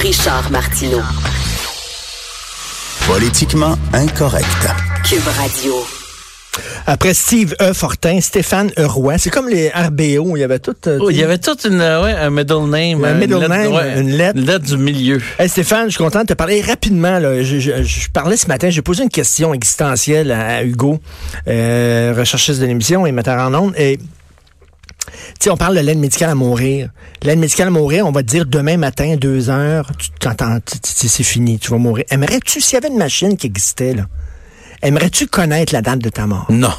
[0.00, 1.00] Richard Martineau.
[3.06, 4.46] Politiquement incorrect.
[5.04, 5.74] Cube Radio.
[6.86, 7.72] Après Steve E.
[7.72, 8.84] Fortin, Stéphane E.
[8.86, 9.18] Roy.
[9.18, 10.36] C'est comme les RBO.
[10.36, 10.74] Il y avait tout.
[10.86, 13.04] euh, Oh, il y avait toute une, euh, ouais, un middle name.
[13.04, 14.38] Un middle lettre- name, ouais, une lettre.
[14.38, 15.20] Une lettre du milieu.
[15.38, 17.18] Hey Stéphane, je suis content de te parler rapidement.
[17.18, 17.42] Là.
[17.42, 21.00] Je, je- je parlais ce matin, j'ai posé une question existentielle à, à Hugo,
[21.48, 23.74] euh, recherchiste de l'émission et metteur en ondes.
[23.76, 23.98] Et
[25.40, 26.90] tu on parle de l'aide médicale à mourir.
[27.22, 31.58] L'aide médicale à mourir, on va dire demain matin, deux heures, tu t'entends, c'est fini,
[31.58, 32.04] tu vas mourir.
[32.10, 34.06] Aimerais-tu, s'il y avait une machine qui existait, là,
[34.82, 36.46] aimerais-tu connaître la date de ta mort?
[36.50, 36.72] Non.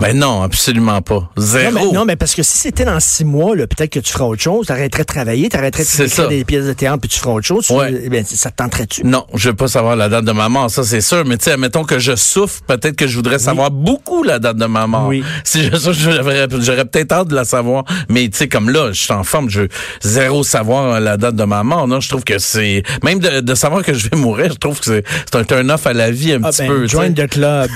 [0.00, 1.30] Ben non, absolument pas.
[1.36, 1.72] Zéro.
[1.72, 4.12] Non mais, non, mais parce que si c'était dans six mois, là, peut-être que tu
[4.12, 6.26] feras autre chose, t'arrêterais de travailler, t'arrêterais de ça.
[6.26, 7.66] des pièces de théâtre, puis tu feras autre chose.
[7.66, 7.92] Tu- Ouais.
[8.04, 9.04] eh bien, ça te tenterait-tu?
[9.04, 11.24] Non, je veux pas savoir la date de ma mort, ça c'est sûr.
[11.26, 14.56] Mais tu sais, admettons que je souffre, peut-être que je voudrais savoir beaucoup la date
[14.56, 15.06] de ma mort.
[15.08, 15.22] Oui.
[15.44, 17.84] Si je souffre, j'aurais, peut-être hâte de la savoir.
[18.08, 19.68] Mais tu sais, comme là, je suis en forme, je veux
[20.02, 21.88] zéro savoir la date de ma mort.
[21.88, 24.78] Non, je trouve que c'est même de, de savoir que je vais mourir, je trouve
[24.78, 26.82] que c'est, un turn-off à la vie un Ah petit ben, peu.
[26.86, 27.70] tu join the club.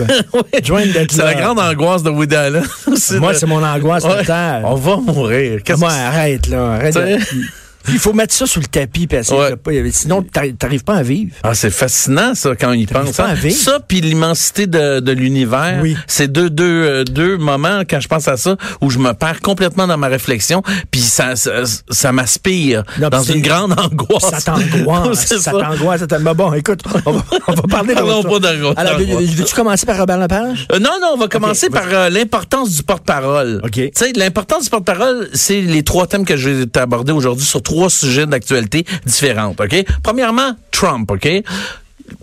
[0.62, 1.06] Join the club.
[1.10, 2.62] C'est la grande angoisse de Woody Allen.
[3.18, 4.62] Moi, de- c'est mon angoisse Ouais, totale.
[4.64, 5.60] On va mourir.
[5.64, 6.72] Qu'est-ce Moi, arrête, là.
[6.74, 6.94] Arrête.
[6.94, 7.18] de- T'sais?
[7.88, 9.56] Il faut mettre ça sous le tapis, parce que Ouais.
[9.56, 11.32] pas- sinon, t'arri- t'arrives pas à vivre.
[11.42, 13.12] Ah, c'est fascinant, ça, quand on y pense.
[13.16, 13.30] pas hein.
[13.30, 13.56] à vivre.
[13.56, 15.96] Ça, puis l'immensité de, de l'univers, Oui.
[16.06, 19.40] c'est deux, deux, euh, deux moments, quand je pense à ça, où je me perds
[19.40, 24.30] complètement dans ma réflexion, puis ça, ça, ça m'aspire dans une grande angoisse.
[24.30, 25.26] Ça t'angoisse.
[25.40, 26.00] ça t'angoisse.
[26.00, 26.22] ça t'angoisse.
[26.24, 28.74] Mais bon, écoute, on va, on va parler de Parlons pas d'angoisse.
[28.76, 30.66] Alors, veux- veux-tu commencer par Robert Lepage?
[30.72, 33.60] Euh, non, non, on va commencer par euh, l'importance du porte-parole.
[33.64, 33.72] Ok.
[33.72, 37.62] Tu sais, l'importance du porte-parole, c'est les trois thèmes que je vais t'aborder aujourd'hui sur
[37.70, 39.84] trois sujets d'actualité différentes, OK?
[40.02, 41.28] Premièrement, Trump, OK?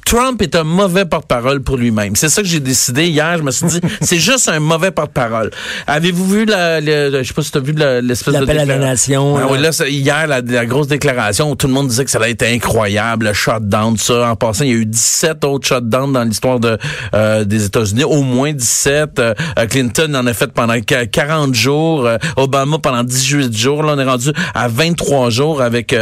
[0.05, 2.15] Trump est un mauvais porte-parole pour lui-même.
[2.15, 3.37] C'est ça que j'ai décidé hier.
[3.37, 5.51] Je me suis dit, c'est juste un mauvais porte-parole.
[5.85, 8.57] Avez-vous vu la, le- je sais pas si tu as vu la- l'espèce de L'appel
[8.59, 9.33] à la déclaration?
[9.33, 9.37] nation.
[9.37, 12.19] Ah oui, là, hier, la, la grosse déclaration où tout le monde disait que ça
[12.19, 14.29] allait être incroyable, le shutdown, ça.
[14.31, 16.77] En passant, il y a eu 17 autres shutdowns dans l'histoire de,
[17.13, 19.19] euh, des États-Unis, au moins 17.
[19.19, 23.83] Euh, euh, Clinton en a fait pendant qu- 40 jours, euh, Obama pendant 18 jours.
[23.83, 25.93] Là, on est rendu à 23 jours avec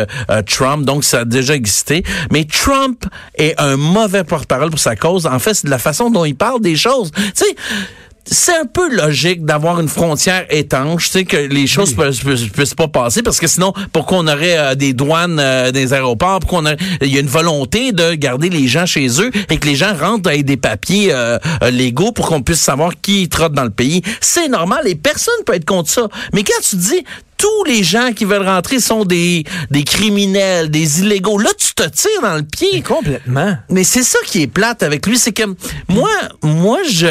[0.47, 2.03] Trump, donc ça a déjà existé.
[2.31, 3.05] Mais Trump
[3.37, 5.25] est un mauvais porte-parole pour sa cause.
[5.25, 7.11] En fait, c'est de la façon dont il parle des choses.
[7.15, 7.55] Tu sais,
[8.27, 12.73] c'est un peu logique d'avoir une frontière étanche, tu sais, que les choses ne puissent
[12.73, 16.59] pas passer, parce que sinon, pourquoi on aurait euh, des douanes euh, des aéroports, pourquoi
[16.61, 19.67] on aurait- il y a une volonté de garder les gens chez eux et que
[19.67, 21.37] les gens rentrent avec des papiers euh,
[21.71, 24.01] légaux pour qu'on puisse savoir qui trotte dans le pays.
[24.21, 26.07] C'est normal et personne peut être contre ça.
[26.33, 27.03] Mais quand tu dis
[27.38, 31.84] tous les gens qui veulent rentrer sont des, des criminels, des illégaux, là, tu te
[31.88, 32.81] tires dans le pied.
[32.81, 33.57] Complètement.
[33.69, 35.44] Mais c'est ça qui est plate avec lui, c'est que
[35.90, 36.09] moi,
[36.44, 37.07] moi, je,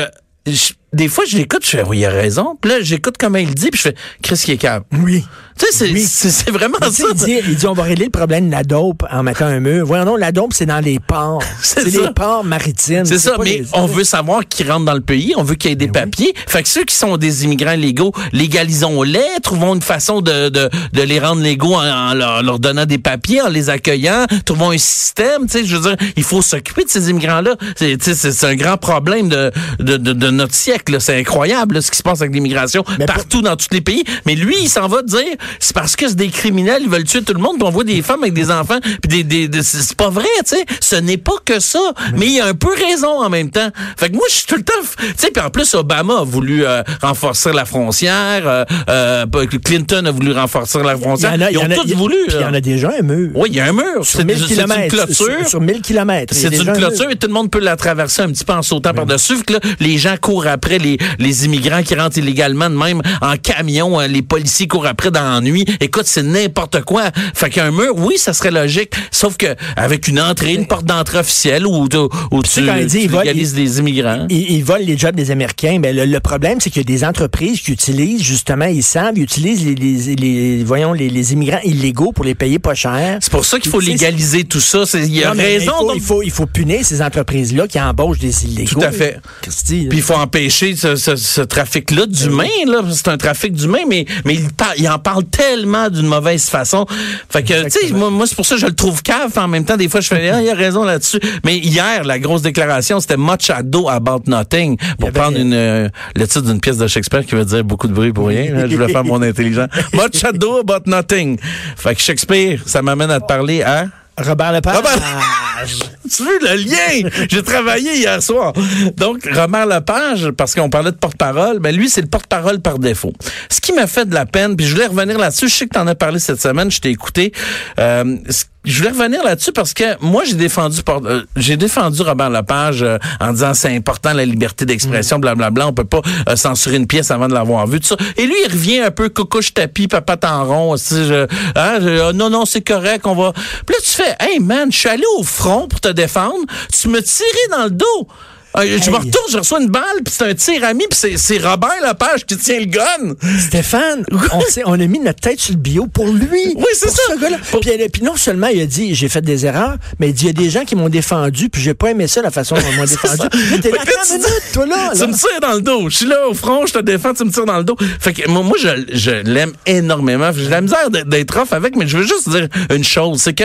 [0.46, 2.56] je- des fois, je l'écoute, je fais, oui, il a raison.
[2.60, 4.84] Puis là, j'écoute comment il dit, puis je fais, Chris qui est calme.
[5.02, 5.24] Oui.
[5.56, 6.04] Tu sais, c'est, Oui.
[6.04, 7.04] c'est, vraiment ça.
[7.10, 9.60] il, dit, il dit, on va régler le problème de la dope en mettant un
[9.60, 9.86] mur.
[9.86, 11.42] Voyons donc, la dope, c'est dans les ports.
[11.62, 13.04] C'est les ports maritimes.
[13.04, 15.70] C'est ça, mais les- on veut savoir qui rentre dans le pays, on veut qu'il
[15.70, 16.10] y ait des Ben oui.
[16.10, 16.34] papiers.
[16.48, 18.12] Fait que ceux qui sont des immigrants légaux,
[18.58, 22.86] légalisons-les, trouvons une façon de, de, de les rendre légaux en, en leur, leur donnant
[22.86, 26.42] des papiers, en les accueillant, trouvons un système, tu sais, je veux dire, il faut
[26.42, 27.56] s'occuper de ces immigrants-là.
[27.76, 31.18] C'est, tu sais, c'est, c'est un grand problème de, de, de, de notre siècle, c'est
[31.18, 34.04] incroyable là, ce qui se passe avec l'immigration Mais partout dans tous les pays.
[34.26, 35.20] Mais lui, il s'en va dire,
[35.58, 37.84] c'est parce que c'est des criminels, ils veulent tuer tout le monde, puis on voit
[37.84, 40.64] des femmes avec des enfants, puis des, des, des- c'est pas vrai, tu sais.
[40.80, 41.80] Ce n'est pas que ça.
[42.16, 43.68] Mais il a un peu raison en même temps.
[43.96, 46.24] Fait que moi, je suis tout le temps, tu sais, puis en plus, Obama a
[46.24, 49.26] voulu euh, renforcer la frontière, euh, euh,
[49.64, 51.32] Clinton a voulu renforcer la Il y frontière.
[51.32, 52.16] en a, il Ils ont tous voulu.
[52.28, 53.30] Il y en a déjà un mur.
[53.34, 54.04] Oui, il y a un mur.
[54.04, 55.14] Sur C'est 1000 c'est une clôture.
[55.14, 56.34] Sur, sur 1000 kilomètres.
[56.34, 58.92] C'est une clôture et tout le monde peut la traverser un petit peu en sautant
[58.94, 59.42] par-dessus.
[59.44, 63.36] Que là, les gens courent après les, les immigrants qui rentrent illégalement, de même en
[63.36, 64.00] camion.
[64.00, 65.64] euh, Les policiers courent après dans la nuit.
[65.80, 67.04] Écoute, c'est n'importe quoi.
[67.34, 68.92] Fait qu'un mur, oui, ça serait logique.
[69.10, 71.96] Sauf que avec une entrée, une porte d'entrée officielle où, tu-
[72.30, 74.26] où tu, tu légalises les immigrants.
[74.30, 75.78] Ils, ils volent les jobs des Américains.
[75.80, 79.12] Mais le, le problème, c'est qu'il y a des entreprises qui utilisent, justement, ils savent,
[79.16, 83.18] ils utilisent les, les, les- voyons, les, les immigrants illégaux pour les payer pas cher.
[83.20, 84.84] C'est pour ça qu'il faut légaliser tout ça.
[84.94, 85.72] Il y a Non, raison.
[85.72, 88.80] Il faut, donc- il, faut, il faut punir ces entreprises-là qui embauchent des illégaux.
[88.80, 89.18] Tout à fait.
[89.42, 92.80] Christy, Puis il faut empêcher ce, ce- ce trafic-là d'humains, là.
[92.92, 96.86] C'est un trafic d'humains, mais, mais il, par- il en parle tellement d'une mauvaise façon.
[97.28, 99.36] Fait que, tu sais, moi, moi c'est pour ça que je le trouve cave.
[99.36, 101.20] En même temps, des fois, je fais, ah, il a raison là-dessus.
[101.44, 104.76] Mais hier, la grosse déclaration, c'était much ado about nothing.
[104.98, 107.92] Pour prendre une, euh, le titre d'une pièce de Shakespeare qui veut dire beaucoup de
[107.94, 108.54] bruit pour rien.
[108.54, 108.68] là.
[108.68, 109.66] Je voulais faire mon intelligent.
[109.92, 111.38] much ado about nothing.
[111.76, 113.86] Fait que Shakespeare, ça m'amène à te parler à...
[114.16, 114.76] Robert Lepage.
[114.76, 114.92] Robert-
[115.64, 117.10] Tu veux le lien?
[117.28, 118.52] J'ai travaillé hier soir.
[118.96, 123.12] Donc, Robert Lepage, parce qu'on parlait de porte-parole, ben lui, c'est le porte-parole par défaut.
[123.50, 125.74] Ce qui m'a fait de la peine, puis je voulais revenir là-dessus, je sais que
[125.74, 127.32] tu en as parlé cette semaine, je t'ai écouté.
[127.78, 128.16] Euh,
[128.64, 132.98] je voulais revenir là-dessus parce que moi j'ai défendu euh, j'ai défendu Robert Lepage euh,
[133.20, 136.76] en disant c'est important la liberté d'expression, blablabla, bla, bla, on peut pas euh, censurer
[136.76, 137.96] une pièce avant de l'avoir vue, tout ça.
[138.16, 141.26] Et lui il revient un peu coucouche tapis, papa en rond, je,
[141.56, 143.32] hein, oh, non non c'est correct, on va.
[143.66, 146.88] Puis là tu fais, hey man, je suis allé au front pour te défendre, tu
[146.88, 148.08] me tirais dans le dos.
[148.56, 151.38] Ah, je me retourne, je reçois une balle, puis c'est un tir ami, puis c'est
[151.38, 153.16] Robert Lepage qui tient le gun.
[153.40, 156.54] Stéphane, on, on, a mis notre tête sur le bio pour lui.
[156.54, 157.02] Oui, c'est ça.
[157.08, 160.26] Ce Puis, puis, non seulement il a dit j'ai fait des erreurs, mais il dit
[160.26, 162.54] il y a des gens qui m'ont défendu, puis j'ai pas aimé ça la façon
[162.54, 163.28] dont ils m'ont défendu.
[163.60, 165.90] T'es là, tu, minute, toi là, Tu me tires dans le dos.
[165.90, 167.76] Je suis là au front, je te défends, tu me tires dans le dos.
[167.98, 170.30] Fait que moi, moi je, je l'aime énormément.
[170.32, 173.44] J'ai la misère d'être off avec, mais je veux juste dire une chose, c'est que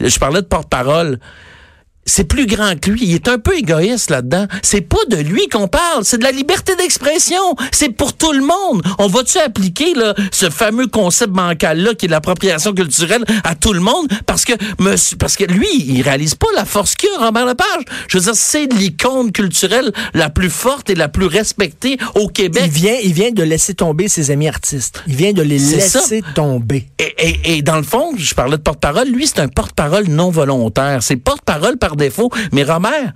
[0.00, 1.18] je parlais de porte-parole
[2.10, 3.00] c'est plus grand que lui.
[3.04, 4.46] Il est un peu égoïste là-dedans.
[4.62, 7.54] C'est pas de lui qu'on parle, c'est de la liberté d'expression.
[7.70, 8.82] C'est pour tout le monde.
[8.98, 13.80] On va-tu appliquer là, ce fameux concept bancal-là qui est l'appropriation culturelle à tout le
[13.80, 14.08] monde?
[14.26, 17.84] Parce que monsieur, parce que lui, il réalise pas la force qu'il a, Robert Lepage.
[18.08, 22.64] Je veux dire, c'est l'icône culturelle la plus forte et la plus respectée au Québec.
[22.66, 25.02] Il vient, il vient de laisser tomber ses amis artistes.
[25.06, 26.88] Il vient de les laisser tomber.
[26.98, 29.08] Et, et, et, dans le fond, je parlais de porte-parole.
[29.08, 31.02] Lui, c'est un porte-parole non volontaire.
[31.02, 32.30] C'est porte-parole par défaut.
[32.52, 33.12] Mais Robert,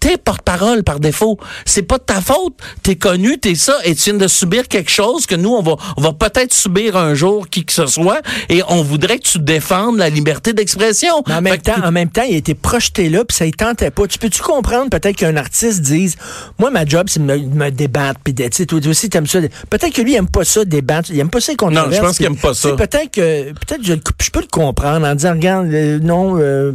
[0.00, 1.38] t'es porte-parole par défaut.
[1.64, 2.54] C'est pas de ta faute.
[2.82, 5.76] T'es connu, t'es ça, et tu viens de subir quelque chose que nous, on va,
[5.96, 9.38] on va peut-être subir un jour, qui que ce soit, et on voudrait que tu
[9.38, 11.22] défendes la liberté d'expression.
[11.30, 13.90] En même, temps, en même temps, il a été projeté là, puis ça ne tentait
[13.90, 14.06] pas.
[14.06, 16.16] Tu peux-tu comprendre peut-être qu'un artiste dise,
[16.58, 19.40] moi, ma job, c'est de me, débattre, puis tu sais, toi aussi, t'aimes ça.
[19.70, 21.10] Peut-être que lui, il aime pas ça, débattre.
[21.10, 22.72] Il aime pas ça, les Non, je pense qu'il aime pas ça.
[22.72, 26.72] Peut-être que, peut-être je, je, peux le comprendre en disant, regarde, euh, non, euh,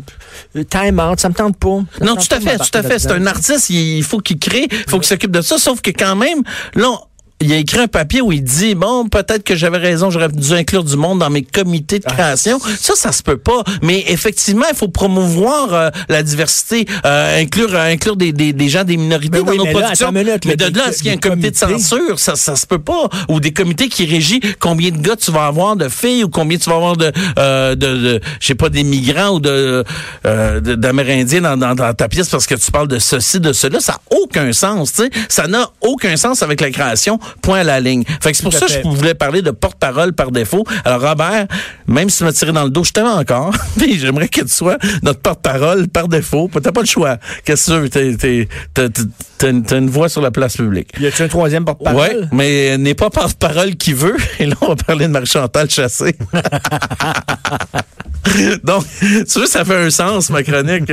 [0.70, 1.84] time out, ça me tente pas.
[2.02, 3.00] non, tout à fait, tout à fait.
[3.00, 5.92] C'est un artiste, il faut qu'il crée, il faut qu'il s'occupe de ça, sauf que
[5.92, 6.44] quand même,
[6.76, 6.90] là,
[7.42, 10.54] il a écrit un papier où il dit bon peut-être que j'avais raison j'aurais dû
[10.54, 12.12] inclure du monde dans mes comités de ah.
[12.12, 13.64] création ça ça se peut pas.
[13.82, 18.70] Mais effectivement il faut promouvoir euh, la diversité euh, inclure euh, inclure des, des, des,
[18.70, 20.12] gens des minorités dans nos productions.
[20.12, 22.80] mais de là est-ce qu'il y a un comité de censure ça ça se peut
[22.80, 23.10] pas.
[23.30, 26.58] Ou des comités qui régissent combien de gars tu vas avoir de filles ou combien
[26.58, 29.86] tu vas avoir de de, de je sais pas des migrants ou de
[30.76, 33.80] d'amérindiens dans, dans, dans, ta pièce parce que tu parles de ceci de cela.
[33.80, 35.10] Ça n'a aucun sens tu sais.
[35.30, 38.04] Ça n'a aucun sens avec la création point à la ligne.
[38.22, 40.64] Fait que c'est pour ça que je voulais parler de porte-parole par défaut.
[40.86, 41.48] Alors, Robert,
[41.88, 43.54] même si tu m'as tiré dans le dos, je t'aime encore.
[43.78, 46.50] Puis j'aimerais que tu sois notre porte-parole par défaut.
[46.62, 47.18] T'as pas le choix.
[47.44, 48.90] Qu'est-ce que tu veux?
[49.40, 50.90] T'as une voix sur la place publique.
[51.00, 52.24] Y a-tu un troisième porte-parole?
[52.24, 54.18] Oui, mais n'est pas porte-parole qui veut.
[54.40, 56.14] Et là, on va parler de Marie-Chantal Chassé.
[58.64, 60.92] Donc, tu vois, ça fait un sens, ma chronique.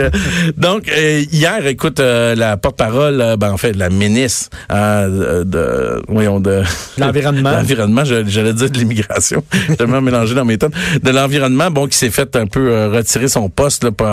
[0.56, 6.40] Donc, euh, hier, écoute, euh, la porte-parole, euh, ben, en fait, la ministre de, voyons,
[6.40, 6.62] de...
[6.98, 7.50] L'environnement.
[7.52, 9.42] L'environnement, j'allais dire de l'immigration.
[9.78, 10.72] J'ai mélangé dans mes tonnes.
[11.02, 14.08] De l'environnement, bon, qui s'est fait un peu retirer son poste, là, pour,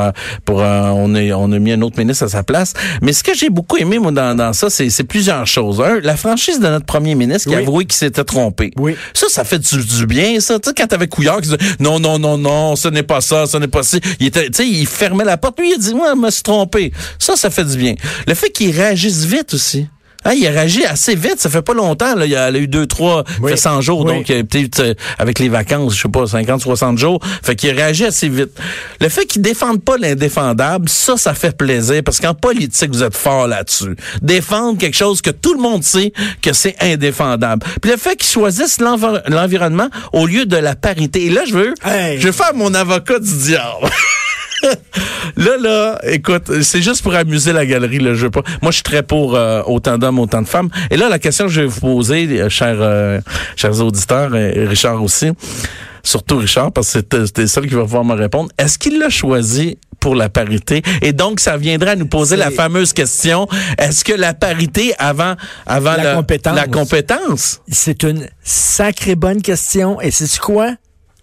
[0.45, 2.73] pour on, est, on a mis un autre ministre à sa place.
[3.01, 5.81] Mais ce que j'ai beaucoup aimé, moi, dans, dans ça, c'est plusieurs choses.
[5.81, 8.71] Un, la franchise de notre premier ministre qui a avoué qu'il s'était trompé.
[8.77, 8.95] Oui.
[9.13, 10.59] Ça, ça fait du, bien, ça.
[10.59, 13.45] Tu sais, quand t'avais Couillard qui disait, non, non, non, non, ce n'est pas ça,
[13.45, 13.97] ce n'est pas ça.
[14.19, 15.59] Il était, tu sais, il fermait la porte.
[15.59, 16.91] Lui, il a dit, moi, je me suis trompé.
[17.19, 17.95] Ça, ça fait du bien.
[18.27, 19.87] Le fait qu'il réagisse vite aussi.
[20.25, 22.15] Hein, il a réagi assez vite, ça fait pas longtemps.
[22.15, 22.25] Là.
[22.25, 26.01] Il a, a eu deux, trois, fait 100 jours, donc peut-être avec les vacances, je
[26.03, 27.19] sais pas, 50, 60 jours.
[27.43, 28.51] Fait qu'il a réagi assez vite.
[29.01, 33.15] Le fait qu'il défende pas l'indéfendable, ça, ça fait plaisir parce qu'en politique, vous êtes
[33.15, 33.95] fort là-dessus.
[34.21, 37.65] Défendre quelque chose que tout le monde sait que c'est indéfendable.
[37.81, 41.25] Puis le fait qu'il choisisse l'environnement au lieu de la parité.
[41.25, 41.73] Et là, je veux,
[42.17, 43.89] je veux faire mon avocat du diable.
[45.37, 48.29] là, là, écoute, c'est juste pour amuser la galerie, le jeu.
[48.29, 48.43] Pas.
[48.61, 50.69] Moi, je suis très pour euh, autant d'hommes, autant de femmes.
[50.89, 53.19] Et là, la question que je vais vous poser, euh, chers, euh,
[53.55, 55.31] chers auditeurs, et Richard aussi,
[56.03, 58.49] surtout Richard, parce que c'était seul qui va pouvoir me répondre.
[58.57, 60.81] Est-ce qu'il l'a choisi pour la parité?
[61.01, 65.35] Et donc, ça viendrait à nous poser la fameuse question, est-ce que la parité avant,
[65.65, 66.55] avant la, compétence?
[66.55, 67.61] La compétence?
[67.69, 69.99] C'est une sacrée bonne question.
[70.01, 70.75] Et c'est quoi?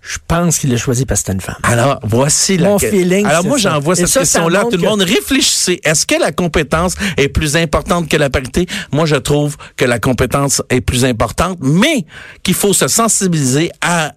[0.02, 1.58] Je pense qu'il l'a choisi parce que c'était une femme.
[1.62, 3.26] Alors, voici Mon la feeling.
[3.26, 4.64] Alors, moi, j'envoie cette question-là.
[4.70, 5.80] Tout le monde réfléchissez.
[5.84, 8.66] Est-ce que la compétence est plus importante que la parité?
[8.92, 12.06] Moi, je trouve que la compétence est plus importante, mais
[12.42, 14.12] qu'il faut se sensibiliser à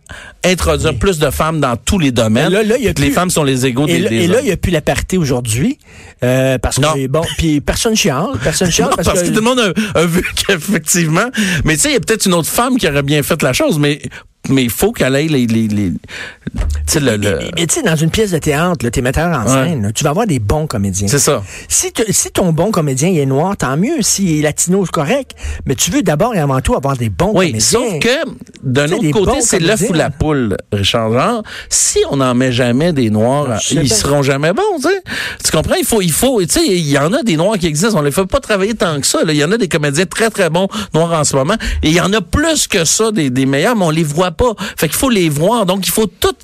[0.46, 2.52] introduire plus de femmes dans tous les domaines.
[2.52, 4.52] Là, là, y a les femmes sont les égaux des, là, Et là, il n'y
[4.52, 5.78] a plus la parité aujourd'hui.
[6.24, 8.28] Euh, parce que, bon, puis personne chiale.
[8.42, 8.92] Personne chiale.
[8.96, 9.28] parce, que...
[9.28, 11.30] tout le monde a, a vu qu'effectivement.
[11.66, 13.52] Mais tu sais, il y a peut-être une autre femme qui aurait bien fait la
[13.52, 14.02] chose, mais
[14.50, 17.82] mais il faut qu'elle ait les, les, les tu sais, le, le- Mais, tu sais,
[17.82, 19.70] dans une pièce de théâtre, t'es metteur en Ouais.
[19.70, 21.08] scène, là, tu vas avoir des bons comédiens.
[21.08, 21.42] c'est ça.
[21.70, 24.02] Si, te- si ton bon comédien il est noir, tant mieux.
[24.02, 25.32] S'il est latino, c'est correct.
[25.66, 27.60] Mais tu veux d'abord et avant tout avoir des bons Oui, comédiens.
[27.62, 28.30] sauf que
[28.64, 31.12] d'un autre côté, c'est l'œuf ou la poule, Richard.
[31.14, 33.96] Genre, si on n'en met jamais des noirs, sais ils bien.
[33.96, 35.02] seront jamais bons, tu sais.
[35.46, 35.76] Tu comprends?
[35.80, 37.98] Il faut, il faut, tu sais, il y en a des noirs qui existent.
[37.98, 39.20] On les fait pas travailler tant que ça.
[39.26, 41.56] Il y en a des comédiens très, très bons noirs en ce moment.
[41.82, 44.32] Et il y en a plus que ça, des, des meilleurs, mais on les voit
[44.34, 44.54] pas.
[44.78, 45.66] Fait qu'il faut les voir.
[45.66, 46.36] Donc, il faut tout,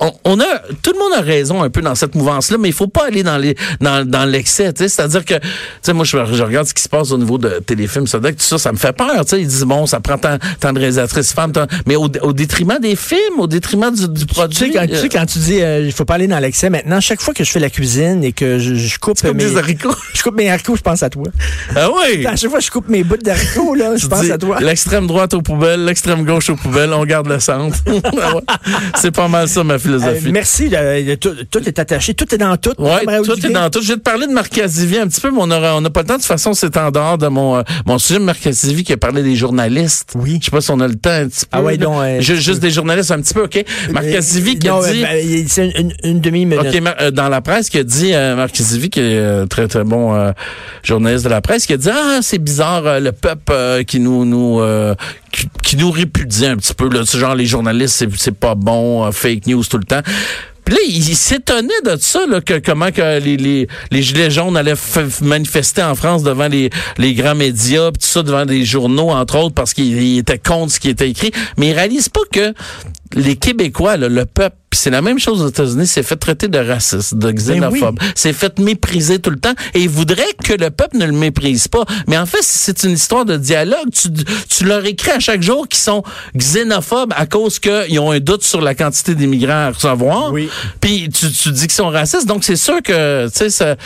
[0.00, 2.74] on, on a, tout le monde a raison un peu dans cette mouvance-là, mais il
[2.74, 4.72] faut pas aller dans les, dans, dans l'excès.
[4.76, 5.40] C'est-à-dire que, tu
[5.82, 8.26] sais, moi, je, je regarde ce qui se passe au niveau de téléfilms, ça, tout
[8.38, 9.40] ça, ça me fait peur, tu sais.
[9.40, 12.78] Ils disent, bon, ça prend tant, tant de réalisatrices femmes, tant- mais au, au détriment
[12.80, 14.56] des films, au détriment du, du Tu produit.
[14.58, 16.70] sais, quand, tu euh, sais, quand tu dis euh, il faut pas aller dans l'excès,
[16.70, 19.56] maintenant, chaque fois que je fais la cuisine et que je, je coupe mes des
[19.56, 19.94] haricots.
[20.14, 21.24] je coupe mes haricots, je pense à toi.
[21.76, 22.26] Ah oui!
[22.26, 24.58] À chaque fois que je coupe mes bouts d'haricots, là, je pense à toi.
[24.60, 27.76] L'extrême droite aux poubelles, l'extrême gauche aux poubelles, on garde le centre.
[28.50, 28.56] Ah.
[28.96, 30.30] C'est pas mal ça, ma Euh, philosophie.
[30.32, 30.70] merci.
[31.20, 32.14] tout, tout est attaché.
[32.14, 32.72] Tout est dans tout.
[32.78, 33.80] Raoul tout est dans tout.
[33.82, 36.06] Je vais te parler de Marc Casivi un petit peu, mais on n'a pas le
[36.06, 36.14] temps.
[36.14, 38.18] De toute façon, c'est en dehors de mon, euh, mon sujet.
[38.84, 40.12] Qui a parlé des journalistes.
[40.16, 40.38] Oui.
[40.40, 41.58] Je sais pas si on a le temps un petit peu.
[41.58, 41.84] Ah ouais, là.
[41.84, 43.64] donc, euh, Ju- juste des journalistes un petit peu, OK?
[43.92, 45.02] Marc Euh, Casivi qui non, a dit...
[45.04, 46.66] euh, ben, c'est une, une- une demi-minute.
[46.66, 49.84] OK, euh, dans la presse, qui a dit, euh, Marc Casivi, qui est très, très
[49.84, 50.32] bon
[50.82, 54.60] journaliste de la presse, qui a dit, ah, c'est bizarre, le peuple qui nous, nous
[55.62, 59.10] qui, nous répudie un petit peu, là, sais, genre les journalistes, c'est, pas bon, euh,
[59.12, 60.02] fake news tout le temps.
[60.64, 64.30] Puis là, il, il s'étonnait de ça, là, que comment que les, les, les gilets
[64.30, 64.74] jaunes allaient
[65.22, 69.38] manifester en France devant les, les grands médias, puis tout ça devant des journaux, entre
[69.38, 71.32] autres, parce qu'ils étaient contre ce qui était écrit.
[71.56, 72.52] Mais ils réalisent pas que
[73.14, 76.58] les Québécois, là, le peuple, c'est la même chose aux États-Unis, s'est fait traiter de
[76.58, 80.98] raciste, de xénophobe, s'est fait mépriser tout le temps, et ils voudraient que le peuple
[80.98, 81.84] ne le méprise pas.
[82.06, 83.90] Mais en fait, c'est une histoire de dialogue.
[83.92, 84.08] Tu,
[84.48, 86.02] tu leur écris à chaque jour qu'ils sont
[86.36, 90.32] xénophobes à cause qu'ils ont un doute sur la quantité d'immigrants à recevoir.
[90.32, 90.48] Oui.
[90.80, 92.26] Puis tu, tu dis qu'ils sont racistes.
[92.26, 93.76] Donc c'est sûr que, tu sais,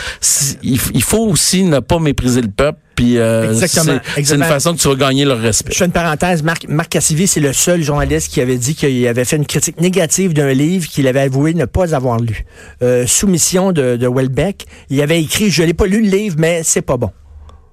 [0.62, 2.78] il, il faut aussi ne pas mépriser le peuple.
[2.94, 5.72] Puis euh, c'est- une façon que tu vas gagner leur respect.
[5.72, 6.42] Je fais une parenthèse.
[6.42, 9.80] Marc, Marc Cassivi, c'est le seul journaliste qui avait dit qu'il avait fait une critique
[9.80, 12.44] négative d'un livre qu'il avait avoué ne pas avoir lu.
[12.82, 14.66] Euh, Soumission de, de Welbeck.
[14.90, 17.10] Il avait écrit, je l'ai pas lu le livre, mais c'est pas bon.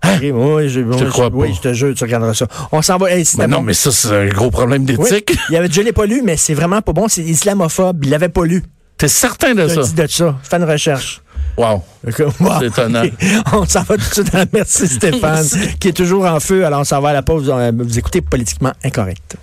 [0.05, 0.95] Ok, oui, je, Hein?
[0.97, 1.53] te oui, crois oui, pas.
[1.55, 2.47] je te jure, tu regarderas ça.
[2.71, 3.11] On s'en va.
[3.11, 4.95] Hey, Mais non, mais ça, c'est un gros problème Oui.
[4.95, 5.37] d'éthique.
[5.49, 7.09] Il avait dit, je l'ai pas lu, mais c'est vraiment pas bon.
[7.09, 8.05] C'est islamophobe.
[8.05, 8.63] Il l'avait pas lu.
[8.97, 9.81] T'es certain de Je ça?
[9.81, 10.37] dis de ça.
[10.43, 11.21] Fais une recherche.
[11.57, 11.83] Wow.
[12.39, 12.59] Wow.
[12.59, 13.03] C'est étonnant.
[13.53, 15.45] On s'en va tout de suite à la merci Stéphane,
[15.79, 16.65] qui est toujours en feu.
[16.65, 17.51] Alors on s'en va à la pause.
[17.53, 19.35] Euh, Vous écoutez Politiquement Incorrect.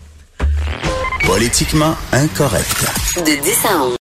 [1.26, 2.86] Politiquement incorrect.
[3.16, 3.92] De 10 à 11.